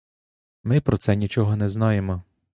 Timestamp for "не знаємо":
1.55-2.23